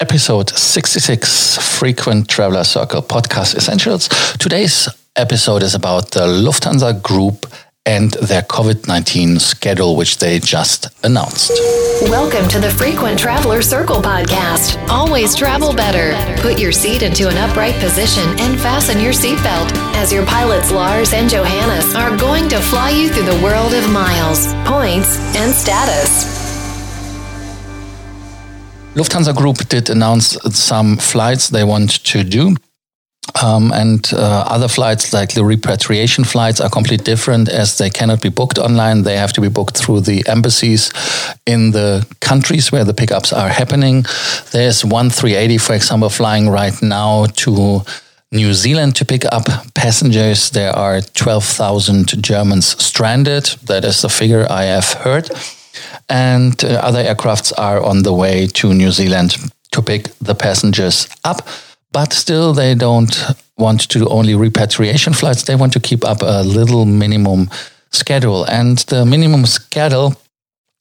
episode 0.00 0.48
66 0.48 1.78
Frequent 1.78 2.26
Traveler 2.28 2.64
Circle 2.64 3.02
Podcast 3.02 3.54
Essentials. 3.54 4.08
Today's 4.38 4.88
episode 5.16 5.62
is 5.62 5.74
about 5.74 6.12
the 6.12 6.20
Lufthansa 6.20 7.02
Group 7.02 7.46
and 7.84 8.12
their 8.12 8.42
COVID 8.42 8.88
19 8.88 9.38
schedule, 9.38 9.96
which 9.96 10.18
they 10.18 10.38
just 10.38 10.88
announced. 11.04 11.50
Welcome 12.02 12.48
to 12.48 12.58
the 12.58 12.70
Frequent 12.70 13.18
Traveler 13.18 13.60
Circle 13.60 13.96
podcast. 13.96 14.76
Always 14.88 15.34
travel 15.34 15.74
better. 15.74 16.16
Put 16.40 16.58
your 16.58 16.72
seat 16.72 17.02
into 17.02 17.28
an 17.28 17.36
upright 17.36 17.74
position 17.74 18.24
and 18.38 18.58
fasten 18.58 19.00
your 19.00 19.12
seatbelt 19.12 19.70
as 19.96 20.12
your 20.12 20.24
pilots 20.24 20.70
Lars 20.72 21.12
and 21.12 21.28
Johannes 21.28 21.94
are 21.94 22.16
going 22.16 22.48
to 22.48 22.60
fly 22.60 22.90
you 22.90 23.10
through 23.10 23.26
the 23.26 23.42
world 23.42 23.74
of 23.74 23.90
miles, 23.90 24.46
points, 24.64 25.18
and 25.36 25.54
status. 25.54 26.39
Lufthansa 28.94 29.34
Group 29.36 29.58
did 29.68 29.88
announce 29.88 30.36
some 30.52 30.96
flights 30.96 31.48
they 31.48 31.62
want 31.62 32.04
to 32.04 32.24
do. 32.24 32.56
Um, 33.40 33.70
and 33.72 34.10
uh, 34.12 34.44
other 34.48 34.66
flights, 34.66 35.12
like 35.12 35.34
the 35.34 35.44
repatriation 35.44 36.24
flights, 36.24 36.60
are 36.60 36.68
completely 36.68 37.04
different 37.04 37.48
as 37.48 37.78
they 37.78 37.88
cannot 37.88 38.20
be 38.20 38.30
booked 38.30 38.58
online. 38.58 39.02
They 39.02 39.16
have 39.16 39.32
to 39.34 39.40
be 39.40 39.48
booked 39.48 39.78
through 39.78 40.00
the 40.00 40.24
embassies 40.26 40.90
in 41.46 41.70
the 41.70 42.04
countries 42.20 42.72
where 42.72 42.82
the 42.82 42.92
pickups 42.92 43.32
are 43.32 43.48
happening. 43.48 44.04
There's 44.50 44.84
one 44.84 45.10
380, 45.10 45.58
for 45.58 45.74
example, 45.74 46.08
flying 46.08 46.48
right 46.48 46.74
now 46.82 47.26
to 47.26 47.82
New 48.32 48.52
Zealand 48.52 48.96
to 48.96 49.04
pick 49.04 49.24
up 49.26 49.44
passengers. 49.74 50.50
There 50.50 50.72
are 50.72 51.00
12,000 51.00 52.22
Germans 52.24 52.82
stranded. 52.82 53.44
That 53.66 53.84
is 53.84 54.02
the 54.02 54.08
figure 54.08 54.46
I 54.50 54.64
have 54.64 54.92
heard 55.04 55.30
and 56.10 56.62
uh, 56.64 56.80
other 56.82 57.02
aircrafts 57.02 57.52
are 57.56 57.80
on 57.82 58.02
the 58.02 58.12
way 58.12 58.46
to 58.48 58.74
New 58.74 58.90
Zealand 58.90 59.36
to 59.72 59.80
pick 59.80 60.08
the 60.18 60.34
passengers 60.34 61.08
up. 61.24 61.46
But 61.92 62.12
still, 62.12 62.52
they 62.52 62.74
don't 62.74 63.16
want 63.56 63.88
to 63.88 63.98
do 63.98 64.08
only 64.08 64.34
repatriation 64.34 65.12
flights. 65.12 65.44
They 65.44 65.56
want 65.56 65.72
to 65.72 65.80
keep 65.80 66.04
up 66.04 66.22
a 66.22 66.42
little 66.42 66.84
minimum 66.84 67.48
schedule. 67.90 68.44
And 68.44 68.78
the 68.78 69.04
minimum 69.04 69.46
schedule 69.46 70.14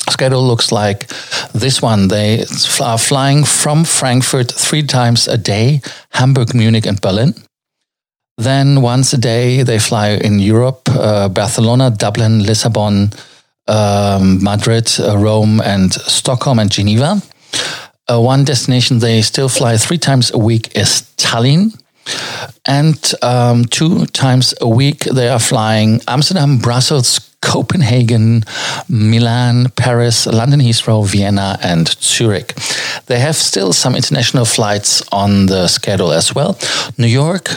schedule 0.10 0.48
looks 0.48 0.72
like 0.72 1.08
this 1.54 1.82
one. 1.82 2.08
They 2.08 2.46
are 2.82 2.98
flying 2.98 3.44
from 3.44 3.84
Frankfurt 3.84 4.52
three 4.52 4.84
times 4.84 5.28
a 5.28 5.38
day, 5.38 5.82
Hamburg, 6.12 6.54
Munich, 6.56 6.86
and 6.86 7.00
Berlin. 7.02 7.34
Then 8.38 8.82
once 8.82 9.14
a 9.14 9.18
day, 9.18 9.64
they 9.64 9.80
fly 9.80 10.12
in 10.12 10.40
Europe, 10.40 10.82
uh, 10.90 11.28
Barcelona, 11.30 11.92
Dublin, 11.92 12.44
Lisbon, 12.44 13.12
um, 13.70 14.44
Madrid, 14.44 14.92
uh, 15.00 15.18
Rome, 15.18 15.62
and 15.62 15.94
Stockholm 15.94 16.60
and 16.60 16.72
Geneva. 16.72 17.22
Uh, 18.10 18.20
one 18.20 18.44
destination 18.44 19.00
they 19.00 19.22
still 19.22 19.50
fly 19.50 19.78
three 19.78 20.00
times 20.00 20.32
a 20.32 20.38
week 20.38 20.76
is 20.76 21.04
Tallinn. 21.18 21.80
And 22.66 23.14
um, 23.22 23.66
two 23.66 24.06
times 24.08 24.56
a 24.62 24.68
week 24.68 25.02
they 25.02 25.30
are 25.30 25.40
flying 25.40 26.02
Amsterdam, 26.08 26.58
Brussels, 26.58 27.20
Copenhagen, 27.42 28.44
Milan, 28.90 29.70
Paris, 29.76 30.26
London 30.26 30.60
Heathrow, 30.60 31.06
Vienna, 31.06 31.58
and 31.62 31.88
Zurich. 31.88 32.56
They 33.06 33.20
have 33.20 33.36
still 33.36 33.74
some 33.74 33.96
international 33.96 34.46
flights 34.46 35.04
on 35.12 35.46
the 35.46 35.68
schedule 35.68 36.12
as 36.12 36.34
well. 36.34 36.58
New 36.98 37.08
York, 37.08 37.52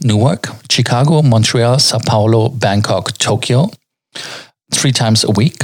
Newark, 0.00 0.48
Chicago, 0.68 1.22
Montreal, 1.22 1.78
Sao 1.78 2.00
Paulo, 2.04 2.48
Bangkok, 2.48 3.16
Tokyo 3.18 3.70
three 4.72 4.92
times 4.92 5.24
a 5.24 5.30
week. 5.30 5.56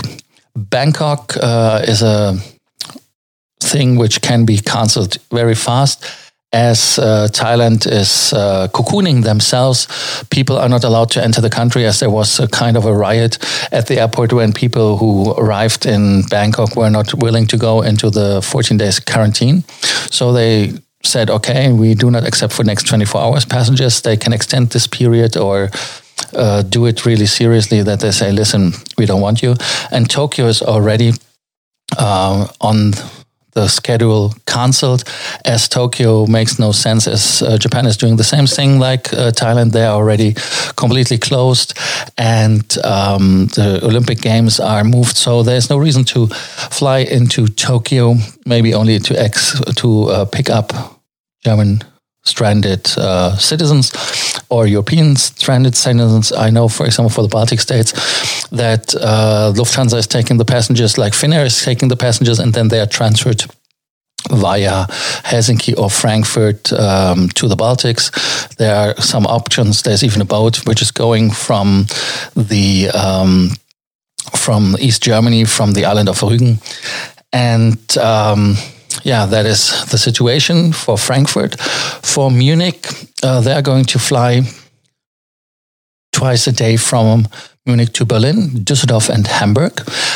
Bangkok 0.57 1.37
uh, 1.41 1.83
is 1.87 2.03
a 2.03 2.37
thing 3.61 3.97
which 3.97 4.21
can 4.23 4.45
be 4.45 4.59
cancelled 4.59 5.19
very 5.31 5.55
fast 5.55 6.05
as 6.53 6.99
uh, 6.99 7.29
Thailand 7.31 7.87
is 7.87 8.33
uh, 8.33 8.69
cocooning 8.73 9.23
themselves. 9.23 9.87
People 10.31 10.57
are 10.57 10.69
not 10.69 10.83
allowed 10.83 11.11
to 11.11 11.23
enter 11.23 11.43
the 11.43 11.51
country 11.51 11.85
as 11.85 12.01
there 12.01 12.11
was 12.11 12.41
a 12.41 12.49
kind 12.49 12.77
of 12.77 12.87
a 12.87 12.93
riot 12.93 13.39
at 13.71 13.87
the 13.87 14.01
airport 14.01 14.33
when 14.33 14.53
people 14.53 14.97
who 14.97 15.33
arrived 15.33 15.85
in 15.85 16.23
Bangkok 16.31 16.75
were 16.75 16.91
not 16.91 17.13
willing 17.15 17.47
to 17.49 17.59
go 17.59 17.83
into 17.83 18.09
the 18.09 18.41
14 18.41 18.79
days 18.79 18.99
quarantine. 18.99 19.63
So 20.11 20.33
they 20.33 20.73
said, 21.05 21.29
okay, 21.29 21.71
we 21.71 21.95
do 21.95 22.11
not 22.11 22.27
accept 22.27 22.55
for 22.55 22.65
next 22.65 22.87
24 22.87 23.21
hours 23.21 23.45
passengers. 23.45 24.01
They 24.01 24.17
can 24.17 24.33
extend 24.33 24.71
this 24.71 24.87
period 24.87 25.37
or 25.37 25.71
uh, 26.35 26.63
do 26.63 26.87
it 26.87 27.05
really 27.05 27.27
seriously 27.27 27.83
that 27.83 28.01
they 28.01 28.11
say, 28.11 28.33
listen, 28.33 28.73
we 28.97 29.07
don't 29.07 29.21
want 29.21 29.43
you. 29.43 29.55
And 29.91 30.09
Tokyo 30.09 30.47
is 30.47 30.63
already 30.63 31.13
uh, 31.99 32.47
on 32.61 32.93
the 33.59 33.69
schedule 33.69 34.35
cancelled 34.47 35.03
as 35.45 35.69
Tokyo 35.69 36.27
makes 36.27 36.59
no 36.59 36.73
sense 36.73 37.09
as 37.09 37.43
uh, 37.43 37.59
Japan 37.59 37.87
is 37.87 37.97
doing 37.97 38.17
the 38.17 38.25
same 38.25 38.47
thing 38.47 38.79
like 38.79 39.13
uh, 39.13 39.33
Thailand. 39.33 39.73
They 39.73 39.85
are 39.85 39.97
already 39.97 40.35
completely 40.77 41.19
closed 41.19 41.77
and 42.17 42.63
um, 42.85 43.47
the 43.57 43.81
Olympic 43.83 44.21
Games 44.21 44.61
are 44.61 44.85
moved. 44.85 45.17
So 45.17 45.43
there's 45.43 45.71
no 45.71 45.79
reason 45.79 46.05
to 46.05 46.29
fly 46.71 46.99
into 46.99 47.49
Tokyo, 47.49 48.15
maybe 48.47 48.75
only 48.75 48.99
to 49.01 49.21
ex 49.21 49.61
to 49.77 49.89
uh, 50.05 50.25
pick 50.25 50.51
up 50.51 50.73
German 51.45 51.83
stranded 52.29 52.91
uh, 52.97 53.37
citizens 53.37 53.93
or 54.49 54.67
European 54.67 55.17
stranded 55.17 55.75
citizens. 55.75 56.33
I 56.33 56.51
know, 56.51 56.69
for 56.69 56.87
example, 56.87 57.11
for 57.11 57.23
the 57.23 57.29
Baltic 57.29 57.61
states, 57.61 57.93
that 58.51 58.95
uh, 58.95 59.53
Lufthansa 59.57 59.99
is 59.99 60.07
taking 60.07 60.39
the 60.39 60.45
passengers, 60.45 60.99
like 60.99 61.13
Finnair 61.13 61.45
is 61.45 61.65
taking 61.65 61.89
the 61.89 61.97
passengers, 61.97 62.39
and 62.39 62.53
then 62.55 62.69
they 62.69 62.81
are 62.81 62.87
transferred 62.87 63.45
via 64.31 64.87
Helsinki 65.25 65.77
or 65.79 65.91
Frankfurt 65.91 66.73
um, 66.73 67.29
to 67.31 67.49
the 67.49 67.57
Baltics. 67.57 68.11
There 68.57 68.75
are 68.75 69.01
some 69.01 69.27
options. 69.27 69.83
There's 69.83 70.05
even 70.05 70.23
a 70.23 70.25
boat 70.25 70.67
which 70.67 70.83
is 70.83 70.91
going 70.91 71.31
from 71.31 71.87
the 72.35 72.91
um, 72.91 73.51
from 74.37 74.77
East 74.79 75.03
Germany, 75.03 75.45
from 75.45 75.73
the 75.73 75.85
island 75.85 76.09
of 76.09 76.21
Rügen, 76.21 76.59
and 77.33 77.79
um, 77.99 78.57
yeah, 79.05 79.27
that 79.27 79.47
is 79.47 79.85
the 79.91 79.99
situation 79.99 80.73
for 80.73 80.99
Frankfurt. 80.99 81.61
For 81.61 82.31
Munich, 82.31 82.87
uh, 83.23 83.41
they 83.41 83.53
are 83.53 83.63
going 83.63 83.85
to 83.87 83.99
fly 83.99 84.43
twice 86.13 86.47
a 86.47 86.53
day 86.53 86.77
from 86.77 87.29
Munich 87.67 87.93
to 87.93 88.05
Berlin, 88.05 88.65
Düsseldorf, 88.65 89.09
and 89.11 89.27
Hamburg, 89.27 89.73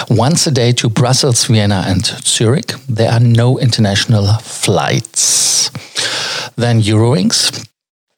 once 0.09 0.47
a 0.47 0.50
day 0.50 0.72
to 0.72 0.88
Brussels, 0.88 1.44
Vienna, 1.44 1.84
and 1.87 2.04
Zurich. 2.04 2.72
There 2.88 3.10
are 3.10 3.20
no 3.20 3.59
international 3.59 4.26
flights. 4.38 5.70
Then 6.56 6.81
Eurowings, 6.81 7.69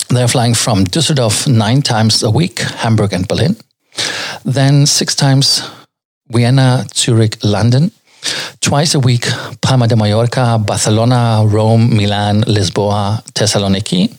they're 0.09 0.29
flying 0.29 0.55
from 0.55 0.85
Düsseldorf 0.85 1.47
nine 1.49 1.83
times 1.83 2.23
a 2.23 2.31
week, 2.31 2.61
Hamburg, 2.61 3.13
and 3.13 3.27
Berlin. 3.27 3.57
Then 4.45 4.87
six 4.87 5.15
times 5.15 5.63
Vienna, 6.29 6.87
Zurich, 6.95 7.43
London, 7.43 7.91
twice 8.61 8.95
a 8.95 9.01
week 9.01 9.27
Palma 9.61 9.87
de 9.87 9.97
Mallorca, 9.97 10.59
Barcelona, 10.59 11.45
Rome, 11.47 11.97
Milan, 11.97 12.43
Lisboa, 12.43 13.23
Thessaloniki. 13.35 14.17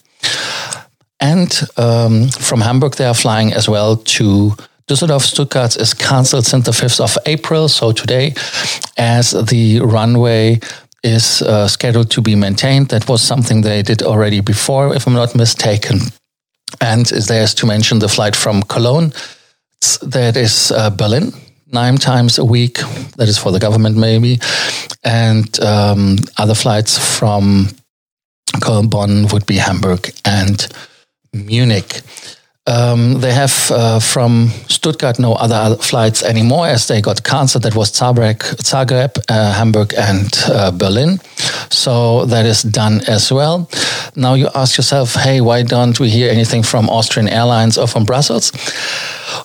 And 1.20 1.62
um, 1.78 2.30
from 2.30 2.62
Hamburg, 2.62 2.96
they 2.96 3.06
are 3.06 3.14
flying 3.14 3.54
as 3.54 3.70
well 3.70 3.98
to 3.98 4.56
Düsseldorf. 4.88 5.24
Stuttgart 5.24 5.78
is 5.78 5.94
cancelled 5.94 6.46
since 6.46 6.66
the 6.66 6.72
5th 6.72 7.00
of 7.00 7.18
April, 7.26 7.68
so 7.68 7.92
today, 7.92 8.34
as 8.98 9.32
the 9.32 9.80
runway 9.82 10.60
is 11.04 11.42
uh, 11.44 11.68
scheduled 11.68 12.10
to 12.12 12.22
be 12.22 12.36
maintained. 12.36 12.90
That 12.90 13.08
was 13.08 13.22
something 13.22 13.62
they 13.62 13.82
did 13.82 14.04
already 14.04 14.42
before, 14.42 14.96
if 14.96 15.08
I'm 15.08 15.14
not 15.14 15.36
mistaken. 15.36 16.00
And 16.82 17.06
there's 17.06 17.54
to 17.56 17.66
mention 17.66 18.00
the 18.00 18.10
flight 18.10 18.36
from 18.36 18.64
Cologne, 18.64 19.14
that 20.02 20.36
is 20.36 20.72
uh, 20.72 20.90
Berlin, 20.90 21.32
nine 21.76 21.98
times 21.98 22.40
a 22.40 22.46
week. 22.46 22.80
That 23.18 23.28
is 23.30 23.38
for 23.38 23.52
the 23.52 23.60
government, 23.60 23.98
maybe. 23.98 24.40
And 25.04 25.48
um, 25.60 26.18
other 26.38 26.56
flights 26.56 26.98
from 26.98 27.70
Bonn 28.62 29.28
would 29.32 29.46
be 29.46 29.58
Hamburg 29.58 30.10
and 30.24 30.68
Munich. 31.34 32.02
Um, 32.68 33.20
they 33.20 33.32
have 33.32 33.70
uh, 33.72 34.00
from 34.00 34.50
Stuttgart 34.68 35.20
no 35.20 35.34
other 35.34 35.76
flights 35.78 36.24
anymore 36.24 36.68
as 36.68 36.88
they 36.88 37.00
got 37.00 37.24
cancelled. 37.24 37.64
That 37.64 37.76
was 37.76 37.92
Zagreb, 37.92 38.40
Zagreb 38.58 39.20
uh, 39.30 39.54
Hamburg, 39.54 39.94
and 39.96 40.34
uh, 40.48 40.72
Berlin. 40.72 41.20
So 41.70 42.26
that 42.26 42.46
is 42.46 42.64
done 42.64 43.02
as 43.08 43.32
well. 43.32 43.70
Now 44.16 44.34
you 44.34 44.50
ask 44.56 44.78
yourself, 44.78 45.14
hey, 45.14 45.42
why 45.42 45.62
don't 45.62 46.00
we 46.00 46.10
hear 46.10 46.32
anything 46.32 46.64
from 46.64 46.90
Austrian 46.90 47.30
Airlines 47.30 47.78
or 47.78 47.88
from 47.88 48.04
Brussels? 48.04 48.52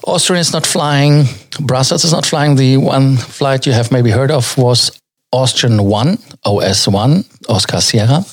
Austrian 0.06 0.40
is 0.40 0.52
not 0.52 0.64
flying. 0.64 1.26
Brussels 1.60 2.04
is 2.04 2.12
not 2.12 2.24
flying. 2.24 2.56
The 2.56 2.78
one 2.78 3.16
flight 3.16 3.66
you 3.66 3.72
have 3.72 3.92
maybe 3.92 4.10
heard 4.10 4.30
of 4.30 4.56
was 4.56 4.98
Austrian 5.32 5.84
1, 5.84 6.16
OS1, 6.46 7.24
Oscar 7.48 7.80
Sierra. 7.80 8.24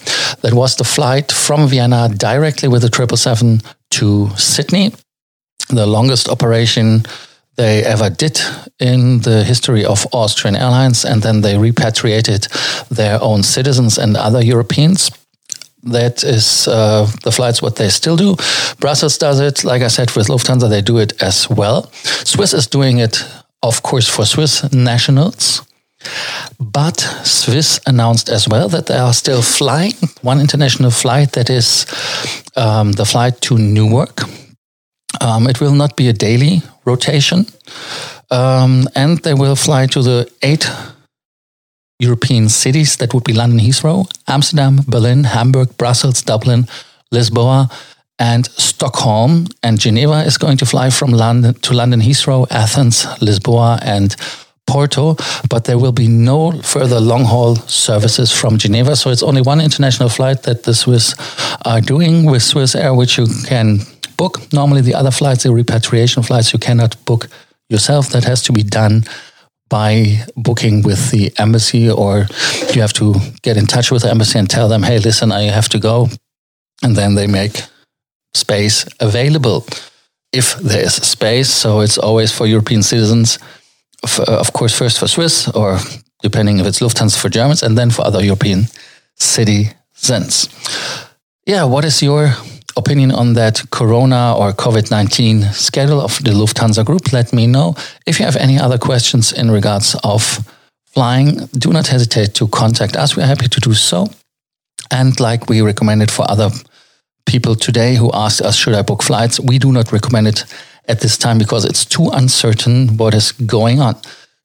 That 0.41 0.53
was 0.53 0.77
the 0.77 0.83
flight 0.83 1.31
from 1.31 1.67
Vienna 1.67 2.09
directly 2.09 2.67
with 2.69 2.81
the 2.81 2.89
777 2.89 3.61
to 3.99 4.29
Sydney. 4.37 4.91
The 5.69 5.85
longest 5.85 6.29
operation 6.29 7.03
they 7.55 7.83
ever 7.83 8.09
did 8.09 8.39
in 8.79 9.21
the 9.21 9.43
history 9.43 9.83
of 9.85 10.05
Austrian 10.11 10.55
Airlines, 10.55 11.05
and 11.05 11.21
then 11.21 11.41
they 11.41 11.57
repatriated 11.57 12.47
their 12.89 13.21
own 13.21 13.43
citizens 13.43 13.97
and 13.97 14.15
other 14.15 14.43
Europeans. 14.43 15.11
That 15.83 16.23
is 16.23 16.67
uh, 16.67 17.07
the 17.23 17.31
flights, 17.31 17.61
what 17.61 17.75
they 17.75 17.89
still 17.89 18.17
do. 18.17 18.35
Brussels 18.79 19.17
does 19.17 19.39
it, 19.39 19.63
like 19.63 19.81
I 19.81 19.89
said, 19.89 20.11
with 20.15 20.27
Lufthansa, 20.27 20.69
they 20.69 20.81
do 20.81 20.97
it 20.97 21.21
as 21.21 21.49
well. 21.49 21.91
Swiss 22.03 22.53
is 22.53 22.67
doing 22.67 22.99
it, 22.99 23.25
of 23.61 23.81
course, 23.81 24.07
for 24.07 24.25
Swiss 24.25 24.71
nationals. 24.73 25.66
But 26.59 26.99
Swiss 27.23 27.79
announced 27.85 28.29
as 28.29 28.47
well 28.47 28.69
that 28.69 28.87
they 28.87 28.97
are 28.97 29.13
still 29.13 29.41
flying 29.41 29.93
one 30.21 30.39
international 30.39 30.91
flight 30.91 31.33
that 31.33 31.49
is 31.49 31.85
um, 32.55 32.93
the 32.93 33.05
flight 33.05 33.41
to 33.41 33.57
Newark. 33.57 34.23
Um, 35.21 35.47
it 35.47 35.59
will 35.61 35.73
not 35.73 35.95
be 35.95 36.07
a 36.09 36.13
daily 36.13 36.61
rotation. 36.85 37.45
Um, 38.29 38.87
and 38.95 39.19
they 39.19 39.33
will 39.33 39.55
fly 39.55 39.87
to 39.87 40.01
the 40.01 40.29
eight 40.41 40.69
European 41.99 42.49
cities 42.49 42.97
that 42.97 43.13
would 43.13 43.23
be 43.23 43.33
London 43.33 43.59
Heathrow, 43.59 44.07
Amsterdam, 44.27 44.81
Berlin, 44.87 45.23
Hamburg, 45.23 45.77
Brussels, 45.77 46.21
Dublin, 46.21 46.67
Lisboa, 47.11 47.71
and 48.19 48.45
Stockholm. 48.45 49.47
And 49.63 49.79
Geneva 49.79 50.23
is 50.25 50.37
going 50.37 50.57
to 50.57 50.65
fly 50.65 50.89
from 50.89 51.11
London 51.11 51.53
to 51.53 51.73
London 51.73 52.01
Heathrow, 52.01 52.47
Athens, 52.51 53.05
Lisboa, 53.21 53.79
and 53.81 54.15
Porto, 54.67 55.15
but 55.49 55.63
there 55.63 55.79
will 55.79 55.93
be 55.93 56.07
no 56.07 56.51
further 56.61 56.99
long 56.99 57.23
haul 57.23 57.55
services 57.67 58.31
from 58.31 58.57
Geneva. 58.57 58.95
So 58.95 59.09
it's 59.09 59.23
only 59.23 59.41
one 59.41 59.61
international 59.61 60.09
flight 60.09 60.43
that 60.43 60.63
the 60.63 60.73
Swiss 60.73 61.15
are 61.65 61.81
doing 61.81 62.25
with 62.25 62.43
Swiss 62.43 62.75
Air, 62.75 62.93
which 62.93 63.17
you 63.17 63.27
can 63.45 63.79
book. 64.17 64.41
Normally, 64.51 64.81
the 64.81 64.93
other 64.93 65.11
flights, 65.11 65.43
the 65.43 65.53
repatriation 65.53 66.23
flights, 66.23 66.51
you 66.53 66.59
cannot 66.59 67.03
book 67.05 67.27
yourself. 67.69 68.09
That 68.09 68.25
has 68.25 68.43
to 68.43 68.51
be 68.51 68.63
done 68.63 69.05
by 69.69 70.25
booking 70.35 70.81
with 70.83 71.11
the 71.11 71.31
embassy, 71.37 71.89
or 71.89 72.27
you 72.73 72.81
have 72.81 72.93
to 72.93 73.15
get 73.41 73.57
in 73.57 73.65
touch 73.65 73.91
with 73.91 74.03
the 74.03 74.09
embassy 74.09 74.39
and 74.39 74.49
tell 74.49 74.67
them, 74.69 74.83
hey, 74.83 74.99
listen, 74.99 75.31
I 75.31 75.43
have 75.43 75.69
to 75.69 75.79
go. 75.79 76.07
And 76.83 76.95
then 76.95 77.15
they 77.15 77.27
make 77.27 77.61
space 78.33 78.85
available 78.99 79.65
if 80.31 80.55
there 80.57 80.83
is 80.83 80.95
space. 80.95 81.49
So 81.49 81.81
it's 81.81 81.97
always 81.97 82.31
for 82.31 82.45
European 82.45 82.83
citizens, 82.83 83.39
Uh, 84.03 84.39
of 84.39 84.53
course, 84.53 84.77
first 84.77 84.99
for 84.99 85.07
Swiss, 85.07 85.47
or 85.49 85.79
depending 86.21 86.59
if 86.59 86.65
it's 86.65 86.79
Lufthansa 86.79 87.17
for 87.17 87.29
Germans, 87.29 87.63
and 87.63 87.77
then 87.77 87.91
for 87.91 88.05
other 88.05 88.23
European 88.23 88.67
citizens. 89.15 90.49
Yeah, 91.45 91.63
what 91.63 91.85
is 91.85 92.01
your 92.01 92.33
opinion 92.77 93.11
on 93.11 93.33
that 93.33 93.63
Corona 93.71 94.35
or 94.37 94.53
COVID 94.53 94.91
19 94.91 95.41
schedule 95.53 95.99
of 95.99 96.23
the 96.23 96.31
Lufthansa 96.31 96.85
Group, 96.85 97.11
let 97.11 97.33
me 97.33 97.47
know. 97.47 97.75
If 98.05 98.19
you 98.19 98.25
have 98.25 98.37
any 98.37 98.59
other 98.59 98.77
questions 98.77 99.33
in 99.33 99.51
regards 99.51 99.95
of 100.03 100.39
flying, 100.85 101.47
do 101.57 101.73
not 101.73 101.87
hesitate 101.87 102.33
to 102.35 102.47
contact 102.47 102.95
us. 102.95 103.17
We're 103.17 103.25
happy 103.25 103.47
to 103.47 103.59
do 103.59 103.73
so. 103.73 104.07
And 104.91 105.19
like 105.19 105.49
we 105.49 105.61
recommended 105.61 106.11
for 106.11 106.29
other 106.29 106.49
people 107.25 107.55
today 107.55 107.95
who 107.95 108.11
asked 108.13 108.41
us, 108.41 108.55
should 108.55 108.73
I 108.73 108.83
book 108.83 109.03
flights? 109.03 109.39
We 109.39 109.59
do 109.59 109.71
not 109.71 109.91
recommend 109.91 110.27
it 110.27 110.45
at 110.87 111.01
this 111.01 111.17
time 111.17 111.37
because 111.37 111.65
it's 111.65 111.85
too 111.85 112.09
uncertain 112.13 112.97
what 112.97 113.13
is 113.13 113.31
going 113.31 113.79
on. 113.79 113.95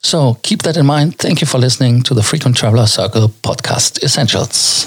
So 0.01 0.35
keep 0.43 0.63
that 0.63 0.77
in 0.77 0.87
mind. 0.87 1.19
Thank 1.19 1.41
you 1.41 1.47
for 1.47 1.59
listening 1.59 2.03
to 2.03 2.15
the 2.15 2.23
Frequent 2.23 2.57
Traveler 2.57 2.87
Circle 2.87 3.29
podcast 3.43 4.03
essentials. 4.03 4.85